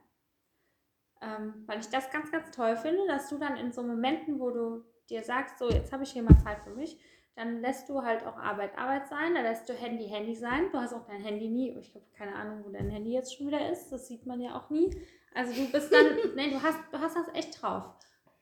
Ähm, 1.21 1.63
weil 1.65 1.79
ich 1.79 1.89
das 1.89 2.11
ganz, 2.11 2.31
ganz 2.31 2.51
toll 2.51 2.75
finde, 2.75 3.07
dass 3.07 3.29
du 3.29 3.37
dann 3.37 3.57
in 3.57 3.71
so 3.71 3.81
Momenten, 3.83 4.39
wo 4.39 4.51
du 4.51 4.83
dir 5.09 5.23
sagst, 5.23 5.57
so 5.57 5.69
jetzt 5.69 5.91
habe 5.91 6.03
ich 6.03 6.11
hier 6.11 6.23
mal 6.23 6.37
Zeit 6.43 6.61
für 6.61 6.71
mich, 6.71 6.99
dann 7.35 7.61
lässt 7.61 7.87
du 7.87 8.01
halt 8.01 8.25
auch 8.25 8.37
Arbeit 8.37 8.77
Arbeit 8.77 9.07
sein, 9.07 9.35
dann 9.35 9.43
lässt 9.43 9.69
du 9.69 9.73
Handy 9.73 10.07
Handy 10.07 10.35
sein. 10.35 10.71
Du 10.71 10.79
hast 10.79 10.93
auch 10.93 11.05
dein 11.05 11.21
Handy 11.21 11.49
nie, 11.49 11.71
ich 11.77 11.93
habe 11.93 12.05
keine 12.17 12.35
Ahnung, 12.35 12.63
wo 12.65 12.69
dein 12.69 12.89
Handy 12.89 13.11
jetzt 13.11 13.35
schon 13.35 13.47
wieder 13.47 13.69
ist, 13.69 13.89
das 13.91 14.07
sieht 14.07 14.25
man 14.25 14.41
ja 14.41 14.57
auch 14.57 14.69
nie. 14.69 14.89
Also 15.33 15.53
du 15.53 15.71
bist 15.71 15.93
dann, 15.93 16.17
nee, 16.35 16.49
du 16.49 16.61
hast, 16.61 16.79
du 16.91 16.99
hast 16.99 17.15
das 17.15 17.27
echt 17.35 17.61
drauf. 17.61 17.83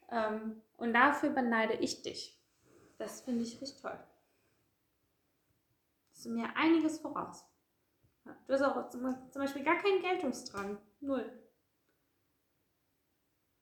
Ähm, 0.09 0.61
und 0.77 0.93
dafür 0.93 1.29
beneide 1.29 1.73
ich 1.73 2.03
dich. 2.03 2.39
Das 2.97 3.21
finde 3.21 3.43
ich 3.43 3.61
richtig 3.61 3.81
toll. 3.81 3.99
Das 6.11 6.19
ist 6.19 6.27
mir 6.27 6.47
einiges 6.55 6.99
voraus. 6.99 7.45
Du 8.47 8.53
hast 8.53 8.61
auch 8.61 8.89
zum, 8.89 9.01
zum 9.29 9.41
Beispiel 9.41 9.63
gar 9.63 9.77
keinen 9.77 10.01
Geltungsdrang. 10.01 10.77
Null. 11.01 11.44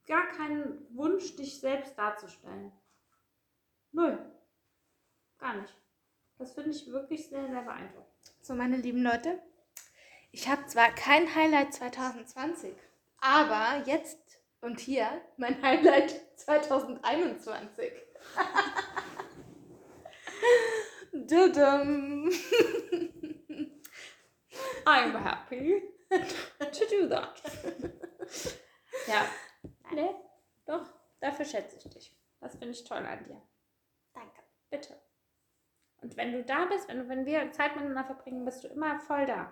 Gar 0.06 0.28
keinen 0.32 0.86
Wunsch, 0.96 1.36
dich 1.36 1.60
selbst 1.60 1.98
darzustellen. 1.98 2.72
Null. 3.92 4.20
Gar 5.38 5.58
nicht. 5.58 5.74
Das 6.38 6.54
finde 6.54 6.72
ich 6.72 6.88
wirklich 6.88 7.30
sehr, 7.30 7.48
sehr 7.48 7.62
beeindruckend. 7.62 8.08
So, 8.42 8.56
meine 8.56 8.78
lieben 8.78 9.04
Leute, 9.04 9.42
ich 10.32 10.50
habe 10.50 10.66
zwar 10.66 10.92
kein 10.92 11.34
Highlight 11.34 11.74
2020, 11.74 12.74
aber 13.20 13.84
jetzt 13.86 14.20
und 14.62 14.80
hier 14.80 15.22
mein 15.38 15.62
Highlight 15.62 16.16
2021. 16.38 17.92
Dudum. 21.14 22.32
I'm 24.86 25.24
happy 25.24 25.82
to 26.10 26.86
do 26.90 27.08
that. 27.08 27.42
ja. 29.08 29.26
Nee, 29.94 30.16
doch, 30.66 30.90
dafür 31.20 31.46
schätze 31.46 31.78
ich 31.78 31.90
dich. 31.90 32.18
Das 32.40 32.56
finde 32.56 32.72
ich 32.72 32.84
toll 32.84 33.06
an 33.06 33.24
dir. 33.26 33.42
Danke. 34.14 34.42
Bitte. 34.70 34.96
Und 36.02 36.18
wenn 36.18 36.34
du 36.34 36.44
da 36.44 36.66
bist, 36.66 36.90
wenn, 36.90 36.98
du, 36.98 37.08
wenn 37.08 37.26
wir 37.26 37.52
Zeit 37.52 37.76
miteinander 37.76 38.04
verbringen, 38.04 38.44
bist 38.44 38.64
du 38.64 38.68
immer 38.68 39.00
voll 39.00 39.26
da. 39.26 39.52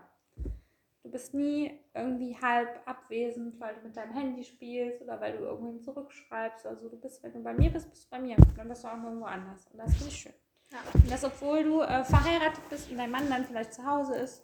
Du 1.04 1.10
bist 1.10 1.34
nie 1.34 1.80
irgendwie 1.96 2.38
halb 2.40 2.82
abwesend, 2.86 3.60
weil 3.60 3.74
du 3.76 3.82
mit 3.82 3.98
deinem 3.98 4.14
Handy 4.14 4.44
spielst 4.44 5.02
oder 5.02 5.20
weil 5.20 5.38
du 5.38 5.46
irgendwem 5.46 5.82
zurückschreibst. 5.82 6.68
Also 6.68 6.90
du 6.90 6.98
bist, 7.00 7.24
wenn 7.24 7.34
du 7.34 7.42
bei 7.42 7.54
mir 7.54 7.72
bist, 7.72 7.90
bist 7.90 8.06
du 8.06 8.10
bei 8.12 8.20
mir. 8.20 8.36
Dann 8.56 8.68
bist 8.68 8.84
du 8.84 8.88
auch 8.88 9.02
irgendwo 9.02 9.26
anders. 9.26 9.66
Und 9.72 9.80
das 9.80 9.94
finde 9.96 10.10
ich 10.10 10.20
schön. 10.20 10.34
Ja. 10.72 10.80
Und 10.94 11.12
das, 11.12 11.24
obwohl 11.24 11.64
du 11.64 11.82
äh, 11.82 12.04
verheiratet 12.04 12.62
bist 12.70 12.92
und 12.92 12.98
dein 12.98 13.10
Mann 13.10 13.30
dann 13.30 13.46
vielleicht 13.46 13.74
zu 13.74 13.86
Hause 13.86 14.16
ist. 14.16 14.44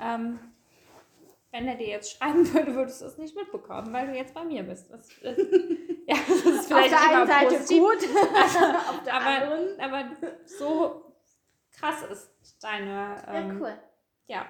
Ähm, 0.00 0.38
wenn 1.56 1.68
er 1.68 1.76
dir 1.76 1.88
jetzt 1.88 2.12
schreiben 2.12 2.44
würde, 2.52 2.74
würdest 2.74 3.00
du 3.00 3.06
es 3.06 3.16
nicht 3.18 3.34
mitbekommen, 3.34 3.92
weil 3.92 4.08
du 4.08 4.14
jetzt 4.14 4.34
bei 4.34 4.44
mir 4.44 4.62
bist. 4.62 4.90
Das, 4.90 5.08
das, 5.22 5.36
ja, 6.06 6.16
das 6.28 6.28
ist 6.44 6.58
Auf 6.58 6.66
vielleicht 6.66 6.92
der 6.92 7.00
einen 7.18 7.26
Seite 7.26 7.54
positiv, 7.56 7.78
gut, 7.82 7.96
auf 8.88 9.02
der 9.04 9.14
aber, 9.14 9.26
anderen. 9.26 9.80
aber 9.80 10.16
so 10.44 11.12
krass 11.72 12.02
ist 12.10 12.62
deine. 12.62 12.86
Ja, 12.90 13.34
Ähm, 13.34 13.60
cool. 13.60 13.78
ja. 14.26 14.46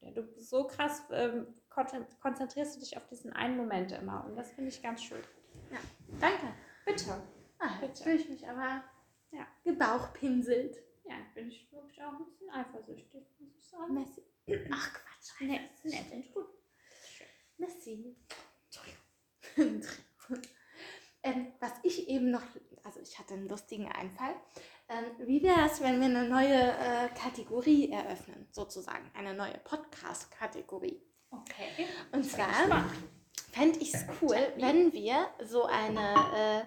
ja. 0.00 0.10
Du 0.10 0.22
so 0.36 0.66
krass 0.66 1.02
ähm, 1.12 1.46
kon- 1.70 2.06
konzentrierst 2.20 2.76
du 2.76 2.80
dich 2.80 2.96
auf 2.96 3.06
diesen 3.06 3.32
einen 3.32 3.56
Moment 3.56 3.92
immer. 3.92 4.24
Und 4.26 4.36
das 4.36 4.50
finde 4.52 4.70
ich 4.70 4.82
ganz 4.82 5.02
schön. 5.02 5.22
Ja. 5.70 5.78
Danke. 6.20 6.54
Bitte. 6.84 7.22
Ah, 7.58 7.80
jetzt 7.82 8.02
fühle 8.02 8.16
ich 8.16 8.28
mich 8.28 8.46
aber 8.48 8.82
Ja. 9.30 9.46
gebauchpinselt. 9.64 10.76
Ja, 11.04 11.14
bin 11.34 11.48
ich 11.48 11.70
wirklich 11.72 12.02
auch 12.02 12.12
ein 12.12 12.24
bisschen 12.24 12.50
eifersüchtig, 12.50 13.26
muss 13.38 13.54
ich 13.56 13.64
sagen. 13.68 13.94
Messi. 13.94 14.22
Ach 14.70 14.92
Quatsch. 14.92 15.40
Nee, 15.40 15.60
nee, 15.84 15.96
finde 15.96 16.26
ich 16.26 16.32
gut. 16.32 16.46
Messi. 17.56 18.16
ähm, 21.22 21.52
was 21.60 21.72
ich 21.82 22.08
eben 22.08 22.30
noch, 22.30 22.42
also 22.82 23.00
ich 23.00 23.18
hatte 23.18 23.34
einen 23.34 23.48
lustigen 23.48 23.90
Einfall. 23.90 24.34
Ähm, 24.88 25.04
wie 25.26 25.42
wäre 25.42 25.66
es, 25.66 25.80
wenn 25.80 26.00
wir 26.00 26.06
eine 26.06 26.28
neue 26.28 26.72
äh, 26.72 27.08
Kategorie 27.10 27.90
eröffnen, 27.90 28.48
sozusagen, 28.50 29.10
eine 29.14 29.34
neue 29.34 29.56
Podcast-Kategorie? 29.58 31.00
Okay. 31.30 31.86
Und 32.12 32.24
zwar 32.24 32.84
fände 33.52 33.78
ich 33.78 33.94
es 33.94 34.04
cool, 34.20 34.36
wenn 34.56 34.92
wir 34.92 35.28
so 35.42 35.64
eine 35.64 36.14
äh, 36.36 36.64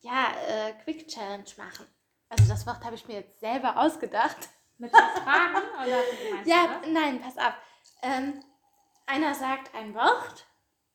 ja, 0.00 0.34
äh, 0.48 0.72
Quick 0.84 1.08
Challenge 1.08 1.44
machen. 1.56 1.86
Also 2.28 2.48
das 2.48 2.66
Wort 2.66 2.82
habe 2.84 2.96
ich 2.96 3.06
mir 3.06 3.16
jetzt 3.16 3.40
selber 3.40 3.76
ausgedacht. 3.76 4.48
Mit 4.82 4.90
Fragen 4.90 5.62
oder 5.80 6.02
Ja, 6.44 6.80
du 6.82 6.90
nein, 6.90 7.20
pass 7.20 7.38
auf. 7.38 7.54
Ähm, 8.02 8.42
einer 9.06 9.32
sagt 9.32 9.72
ein 9.76 9.94
Wort 9.94 10.44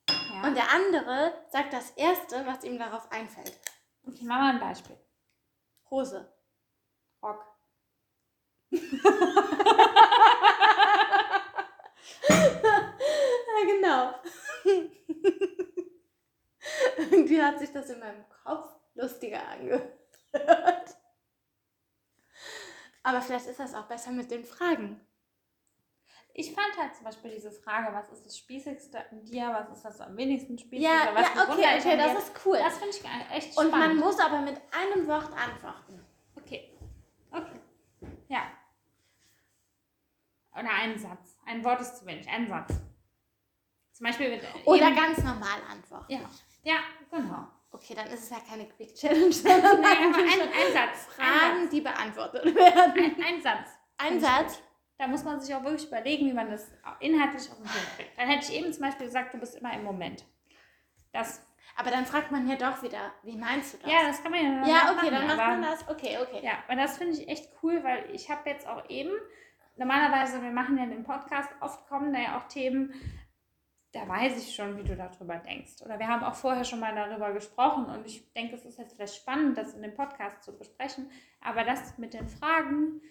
Ja. 0.09 0.43
und 0.43 0.55
der 0.55 0.69
andere 0.71 1.45
sagt 1.49 1.71
das 1.71 1.91
Erste, 1.91 2.45
was 2.45 2.65
ihm 2.65 2.77
darauf 2.77 3.09
einfällt. 3.13 3.57
okay, 4.05 4.23
mach 4.25 4.39
mal 4.39 4.49
ein 4.55 4.59
Beispiel. 4.59 4.97
Hose. 5.89 6.33
Rock. 7.23 7.45
Ja, 12.29 13.65
genau. 13.65 14.13
Irgendwie 16.97 17.41
hat 17.41 17.59
sich 17.59 17.71
das 17.71 17.89
in 17.89 17.99
meinem 17.99 18.25
Kopf 18.43 18.69
lustiger 18.95 19.47
angehört. 19.47 20.96
Aber 23.07 23.21
vielleicht 23.21 23.47
ist 23.47 23.57
das 23.61 23.73
auch 23.73 23.85
besser 23.85 24.11
mit 24.11 24.29
den 24.29 24.43
Fragen. 24.43 24.99
Ich 26.33 26.53
fand 26.53 26.77
halt 26.77 26.93
zum 26.93 27.05
Beispiel 27.05 27.31
diese 27.31 27.49
Frage, 27.51 27.95
was 27.95 28.09
ist 28.09 28.25
das 28.25 28.37
Spießigste 28.37 28.99
an 29.09 29.23
dir, 29.23 29.47
was 29.53 29.77
ist 29.77 29.85
das 29.85 30.01
am 30.01 30.17
wenigsten 30.17 30.59
Spießigste, 30.59 30.93
Ja, 30.93 31.15
was 31.15 31.33
ja, 31.33 31.43
okay, 31.43 31.79
okay, 31.79 31.97
das 31.97 32.23
ist 32.25 32.31
cool. 32.45 32.57
Das 32.57 32.77
finde 32.77 32.97
ich 32.97 33.33
echt 33.33 33.57
Und 33.57 33.71
man 33.71 33.81
spannend. 33.81 33.99
muss 34.01 34.19
aber 34.19 34.41
mit 34.41 34.61
einem 34.71 35.07
Wort 35.07 35.31
antworten. 35.31 36.05
Okay. 36.35 36.77
Okay. 37.31 37.61
Ja. 38.27 38.41
Oder 40.51 40.69
einen 40.69 40.99
Satz. 40.99 41.37
Ein 41.45 41.63
Wort 41.63 41.79
ist 41.79 41.95
zu 41.99 42.05
wenig. 42.05 42.27
Ein 42.27 42.49
Satz. 42.49 42.73
Zum 43.93 44.05
Beispiel 44.05 44.31
wird. 44.31 44.43
Oder 44.65 44.91
ganz 44.91 45.19
normal 45.19 45.61
antworten. 45.71 46.11
Ja. 46.11 46.19
Ja, 46.63 46.79
genau. 47.09 47.47
Okay, 47.71 47.95
dann 47.95 48.07
ist 48.07 48.23
es 48.23 48.29
ja 48.31 48.37
keine 48.49 48.67
Quick 48.67 48.95
Challenge, 48.95 49.33
Nein, 49.43 49.63
aber 49.65 50.17
ein, 50.17 50.41
ein 50.41 50.73
Satz. 50.73 51.06
Fragen, 51.67 51.75
die 51.75 51.81
beantwortet 51.81 52.45
werden. 52.55 52.93
Ein, 52.97 53.23
ein 53.23 53.41
Satz. 53.41 53.69
Ein 53.97 54.19
Satz. 54.19 54.61
Da 54.97 55.07
muss 55.07 55.23
man 55.23 55.39
sich 55.39 55.53
auch 55.53 55.63
wirklich 55.63 55.87
überlegen, 55.87 56.25
wie 56.27 56.33
man 56.33 56.49
das 56.49 56.71
inhaltlich 56.99 57.51
auf 57.51 57.57
den 57.57 57.65
Punkt 57.65 57.97
bringt. 57.97 58.09
Dann 58.17 58.27
hätte 58.27 58.51
ich 58.51 58.59
eben 58.59 58.73
zum 58.73 58.81
Beispiel 58.81 59.05
gesagt, 59.05 59.33
du 59.33 59.37
bist 59.37 59.55
immer 59.55 59.71
im 59.73 59.83
Moment. 59.83 60.25
Das, 61.13 61.45
Aber 61.75 61.91
dann 61.91 62.05
fragt 62.05 62.31
man 62.31 62.47
ja 62.49 62.55
doch 62.55 62.81
wieder, 62.81 63.13
wie 63.23 63.37
meinst 63.37 63.73
du 63.73 63.77
das? 63.77 63.91
ja, 63.91 64.07
das 64.07 64.23
kann 64.23 64.31
man 64.31 64.43
ja 64.43 64.59
dann 64.59 64.69
ja 64.69 64.95
okay, 64.97 65.09
dann 65.11 65.27
macht 65.27 65.37
man 65.37 65.61
das. 65.61 65.87
Okay, 65.87 66.17
okay. 66.19 66.39
Ja, 66.43 66.53
weil 66.67 66.77
das 66.77 66.97
finde 66.97 67.13
ich 67.13 67.27
echt 67.29 67.51
cool, 67.61 67.83
weil 67.83 68.09
ich 68.11 68.29
habe 68.31 68.49
jetzt 68.49 68.67
auch 68.67 68.89
eben, 68.89 69.11
normalerweise, 69.75 70.41
wir 70.41 70.49
machen 70.49 70.77
ja 70.77 70.87
den 70.87 71.03
Podcast, 71.03 71.49
oft 71.61 71.87
kommen 71.87 72.11
da 72.11 72.19
ja 72.19 72.37
auch 72.37 72.47
Themen, 72.47 72.93
da 73.97 74.07
weiß 74.07 74.37
ich 74.37 74.53
schon, 74.53 74.77
wie 74.77 74.83
du 74.83 74.95
darüber 74.95 75.37
denkst. 75.37 75.81
Oder 75.83 75.97
wir 75.99 76.07
haben 76.07 76.23
auch 76.23 76.35
vorher 76.35 76.63
schon 76.63 76.79
mal 76.79 76.93
darüber 76.93 77.33
gesprochen 77.33 77.85
und 77.85 78.05
ich 78.05 78.31
denke, 78.33 78.55
es 78.55 78.65
ist 78.65 78.77
jetzt 78.77 78.95
vielleicht 78.95 79.15
spannend, 79.15 79.57
das 79.57 79.73
in 79.73 79.81
dem 79.81 79.93
Podcast 79.93 80.43
zu 80.43 80.57
besprechen. 80.57 81.09
Aber 81.41 81.63
das 81.63 81.97
mit 81.97 82.13
den 82.13 82.27
Fragen, 82.27 83.01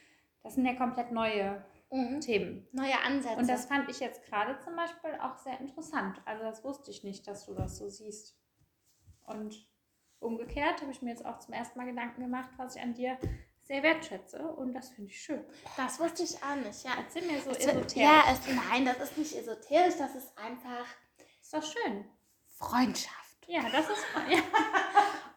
das 0.43 0.55
sind 0.55 0.67
ja 0.67 0.75
komplett 0.75 1.13
neue 1.13 1.65
Mhm. 1.91 2.21
Themen. 2.21 2.67
Neue 2.73 3.01
Ansätze. 3.05 3.37
Und 3.37 3.49
das 3.49 3.67
fand 3.67 3.89
ich 3.89 4.01
jetzt 4.01 4.25
gerade 4.27 4.59
zum 4.59 4.75
Beispiel 4.75 5.11
auch 5.21 5.37
sehr 5.37 5.59
interessant. 5.61 6.21
Also 6.25 6.43
das 6.45 6.65
wusste 6.65 6.91
ich 6.91 7.05
nicht, 7.05 7.27
dass 7.27 7.47
du 7.47 7.55
das 7.55 7.77
so 7.77 7.89
siehst. 7.89 8.37
Und 9.25 9.69
umgekehrt 10.19 10.81
habe 10.83 10.91
ich 10.91 11.03
mir 11.03 11.11
jetzt 11.11 11.25
auch 11.25 11.39
zum 11.39 11.55
ersten 11.55 11.79
Mal 11.79 11.87
Gedanken 11.87 12.23
gemacht, 12.23 12.51
was 12.57 12.77
ich 12.77 12.83
an 12.83 12.95
dir 12.95 13.19
sehr 13.67 13.83
wertschätze. 13.83 14.39
Und 14.43 14.73
das 14.75 14.91
finde 14.91 15.11
ich 15.11 15.21
schön. 15.21 15.45
Das 15.77 15.99
wusste 15.99 16.23
ich 16.23 16.37
auch 16.43 16.55
nicht, 16.57 16.85
ja. 16.85 16.93
Erzähl 16.99 17.23
mir 17.23 17.41
so 17.41 17.51
Es- 17.51 17.59
esoterisch. 17.67 17.95
Ja, 17.97 18.25
es, 18.31 18.41
nein, 18.71 18.85
das 18.85 18.99
ist 18.99 19.19
nicht 19.19 19.35
esoterisch, 19.35 19.95
das 19.99 20.15
ist 20.15 20.37
einfach 20.39 20.87
ist 21.41 21.53
doch 21.55 21.63
schön. 21.63 22.11
Freundschaft. 22.59 23.15
Ja, 23.47 23.63
das 23.71 23.89
ist. 23.89 24.05
Ja. 24.31 24.39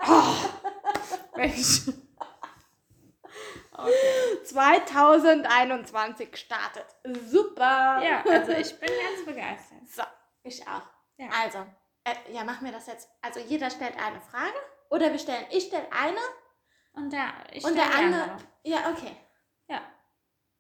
Oh, 0.07 0.33
Mensch. 1.35 1.81
Okay. 3.73 4.43
2021 4.45 6.35
startet. 6.37 6.85
Super. 7.27 8.01
Ja, 8.03 8.23
also 8.25 8.51
ich 8.53 8.79
bin 8.79 8.89
ganz 8.89 9.25
begeistert. 9.25 9.87
So, 9.89 10.03
ich 10.43 10.61
auch. 10.67 10.81
Ja. 11.17 11.27
Also, 11.43 11.59
äh, 12.05 12.15
ja, 12.33 12.43
machen 12.43 12.65
wir 12.65 12.71
das 12.71 12.87
jetzt. 12.87 13.09
Also 13.21 13.39
jeder 13.39 13.69
stellt 13.69 13.97
eine 13.97 14.21
Frage 14.21 14.55
oder 14.89 15.11
wir 15.11 15.19
stellen, 15.19 15.45
ich 15.51 15.65
stelle 15.65 15.87
eine 15.91 16.17
Und 16.93 17.11
der, 17.13 17.33
ich 17.51 17.63
und 17.63 17.75
der 17.75 17.93
andere. 17.95 18.37
Ja, 18.63 18.89
okay. 18.91 19.15
Ja. 19.67 19.81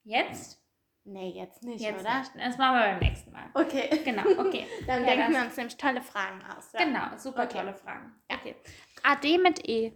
Jetzt? 0.03 0.59
Nee, 1.03 1.31
jetzt 1.31 1.63
nicht, 1.63 1.81
Jetzt 1.81 2.01
oder? 2.01 2.19
nicht. 2.19 2.31
Das 2.35 2.57
machen 2.57 2.75
wir 2.77 2.85
beim 2.85 2.99
nächsten 2.99 3.31
Mal. 3.31 3.49
Okay. 3.53 3.89
Genau, 4.03 4.21
okay. 4.39 4.67
Dann 4.85 5.03
Ja, 5.03 5.15
denken 5.15 5.33
wir 5.33 5.41
uns 5.41 5.57
nämlich 5.57 5.77
tolle 5.77 6.01
Fragen 6.01 6.41
aus. 6.55 6.71
Ja. 6.73 6.83
Genau, 6.83 7.17
super 7.17 7.43
Okay. 7.45 7.57
tolle 7.57 7.73
Fragen. 7.73 8.15
Ja. 8.29 8.37
Okay. 8.37 8.55
AD 9.03 9.37
mit 9.39 9.67
E. 9.67 9.93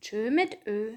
Tschö 0.00 0.30
mit 0.30 0.66
Ö. 0.66 0.96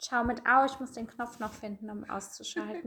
Ciao 0.00 0.24
mit 0.24 0.46
Au. 0.46 0.64
Ich 0.64 0.78
muss 0.80 0.92
den 0.92 1.06
Knopf 1.06 1.38
noch 1.38 1.52
finden, 1.52 1.90
um 1.90 2.04
auszuschalten. 2.10 2.82